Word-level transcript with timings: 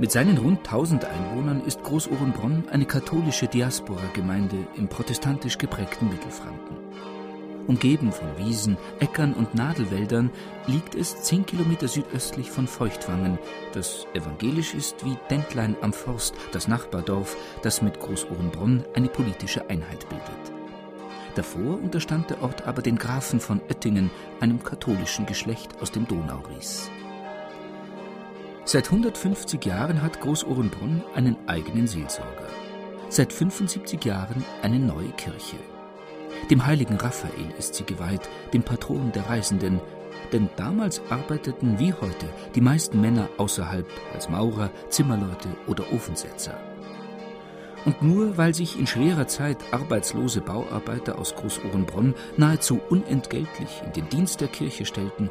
Mit 0.00 0.12
seinen 0.12 0.38
rund 0.38 0.58
1000 0.58 1.04
Einwohnern 1.06 1.60
ist 1.64 1.82
Großohrenbronn 1.82 2.68
eine 2.70 2.84
katholische 2.84 3.48
Diaspora-Gemeinde 3.48 4.56
im 4.76 4.86
protestantisch 4.86 5.58
geprägten 5.58 6.08
Mittelfranken. 6.08 6.76
Umgeben 7.66 8.12
von 8.12 8.28
Wiesen, 8.38 8.76
Äckern 9.00 9.34
und 9.34 9.56
Nadelwäldern 9.56 10.30
liegt 10.68 10.94
es 10.94 11.22
zehn 11.22 11.44
Kilometer 11.44 11.88
südöstlich 11.88 12.48
von 12.48 12.68
Feuchtwangen, 12.68 13.40
das 13.72 14.06
evangelisch 14.14 14.72
ist 14.72 15.04
wie 15.04 15.18
Dentlein 15.30 15.76
am 15.80 15.92
Forst, 15.92 16.34
das 16.52 16.68
Nachbardorf, 16.68 17.36
das 17.62 17.82
mit 17.82 17.98
Großohrenbronn 17.98 18.84
eine 18.94 19.08
politische 19.08 19.68
Einheit 19.68 20.08
bildet. 20.08 20.52
Davor 21.34 21.74
unterstand 21.74 22.30
der 22.30 22.40
Ort 22.42 22.68
aber 22.68 22.82
den 22.82 22.98
Grafen 22.98 23.40
von 23.40 23.60
Oettingen, 23.68 24.12
einem 24.38 24.62
katholischen 24.62 25.26
Geschlecht 25.26 25.82
aus 25.82 25.90
dem 25.90 26.06
Donauries. 26.06 26.88
Seit 28.70 28.84
150 28.92 29.64
Jahren 29.64 30.02
hat 30.02 30.20
Großohrenbrunn 30.20 31.02
einen 31.14 31.38
eigenen 31.48 31.86
Seelsorger. 31.86 32.50
Seit 33.08 33.32
75 33.32 34.04
Jahren 34.04 34.44
eine 34.60 34.78
neue 34.78 35.08
Kirche. 35.12 35.56
Dem 36.50 36.66
heiligen 36.66 36.96
Raphael 36.98 37.50
ist 37.58 37.76
sie 37.76 37.84
geweiht, 37.84 38.28
dem 38.52 38.62
Patron 38.62 39.10
der 39.12 39.26
Reisenden, 39.26 39.80
denn 40.34 40.50
damals 40.56 41.00
arbeiteten 41.08 41.78
wie 41.78 41.94
heute 41.94 42.28
die 42.54 42.60
meisten 42.60 43.00
Männer 43.00 43.30
außerhalb 43.38 43.86
als 44.12 44.28
Maurer, 44.28 44.70
Zimmerleute 44.90 45.48
oder 45.66 45.90
Ofensetzer. 45.90 46.60
Und 47.84 48.02
nur 48.02 48.36
weil 48.36 48.54
sich 48.54 48.78
in 48.78 48.86
schwerer 48.86 49.28
Zeit 49.28 49.58
arbeitslose 49.70 50.40
Bauarbeiter 50.40 51.18
aus 51.18 51.34
Großohrenbronn 51.34 52.14
nahezu 52.36 52.80
unentgeltlich 52.90 53.82
in 53.84 53.92
den 53.92 54.08
Dienst 54.08 54.40
der 54.40 54.48
Kirche 54.48 54.84
stellten, 54.84 55.30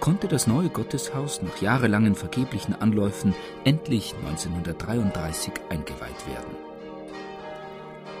konnte 0.00 0.28
das 0.28 0.46
neue 0.46 0.68
Gotteshaus 0.68 1.40
nach 1.42 1.62
jahrelangen 1.62 2.14
vergeblichen 2.14 2.74
Anläufen 2.74 3.34
endlich 3.64 4.14
1933 4.26 5.52
eingeweiht 5.70 6.26
werden. 6.26 6.74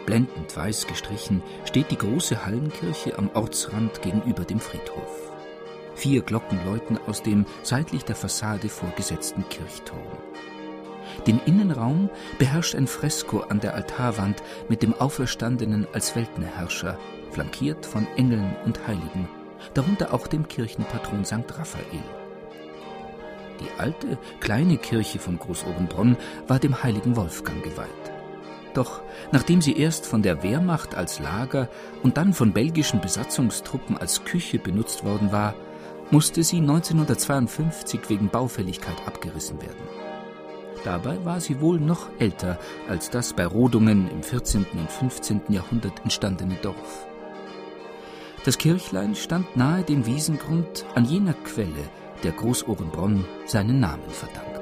Blendend 0.06 0.54
weiß 0.54 0.86
gestrichen 0.86 1.42
steht 1.64 1.90
die 1.90 1.98
große 1.98 2.44
Hallenkirche 2.44 3.18
am 3.18 3.30
Ortsrand 3.32 4.02
gegenüber 4.02 4.44
dem 4.44 4.60
Friedhof. 4.60 5.32
Vier 5.94 6.22
Glocken 6.22 6.58
läuten 6.66 6.98
aus 7.06 7.22
dem 7.22 7.46
seitlich 7.62 8.04
der 8.04 8.16
Fassade 8.16 8.68
vorgesetzten 8.68 9.48
Kirchturm. 9.48 9.98
Den 11.26 11.40
Innenraum 11.46 12.10
beherrscht 12.38 12.74
ein 12.74 12.86
Fresko 12.86 13.40
an 13.40 13.60
der 13.60 13.74
Altarwand 13.74 14.42
mit 14.68 14.82
dem 14.82 14.94
Auferstandenen 14.94 15.86
als 15.92 16.14
Weltenherrscher, 16.16 16.98
flankiert 17.30 17.86
von 17.86 18.06
Engeln 18.16 18.54
und 18.64 18.86
Heiligen, 18.86 19.28
darunter 19.74 20.12
auch 20.12 20.26
dem 20.26 20.48
Kirchenpatron 20.48 21.24
St. 21.24 21.44
Raphael. 21.58 22.04
Die 23.60 23.80
alte, 23.80 24.18
kleine 24.40 24.76
Kirche 24.78 25.18
von 25.18 25.38
Großobenbronn 25.38 26.16
war 26.48 26.58
dem 26.58 26.82
heiligen 26.82 27.16
Wolfgang 27.16 27.62
geweiht. 27.62 27.88
Doch 28.74 29.02
nachdem 29.30 29.62
sie 29.62 29.78
erst 29.78 30.04
von 30.04 30.22
der 30.22 30.42
Wehrmacht 30.42 30.96
als 30.96 31.20
Lager 31.20 31.68
und 32.02 32.16
dann 32.16 32.32
von 32.32 32.52
belgischen 32.52 33.00
Besatzungstruppen 33.00 33.96
als 33.96 34.24
Küche 34.24 34.58
benutzt 34.58 35.04
worden 35.04 35.30
war, 35.30 35.54
musste 36.10 36.42
sie 36.42 36.58
1952 36.58 38.10
wegen 38.10 38.28
Baufälligkeit 38.28 38.96
abgerissen 39.06 39.62
werden. 39.62 40.03
Dabei 40.84 41.24
war 41.24 41.40
sie 41.40 41.60
wohl 41.60 41.80
noch 41.80 42.10
älter 42.18 42.58
als 42.88 43.08
das 43.08 43.32
bei 43.32 43.46
Rodungen 43.46 44.10
im 44.10 44.22
14. 44.22 44.66
und 44.74 44.90
15. 44.90 45.40
Jahrhundert 45.48 46.00
entstandene 46.02 46.56
Dorf. 46.56 47.06
Das 48.44 48.58
Kirchlein 48.58 49.14
stand 49.14 49.56
nahe 49.56 49.82
dem 49.82 50.04
Wiesengrund 50.04 50.84
an 50.94 51.06
jener 51.06 51.32
Quelle, 51.32 51.88
der 52.22 52.32
Großohrenbronn 52.32 53.24
seinen 53.46 53.80
Namen 53.80 54.10
verdankt. 54.10 54.53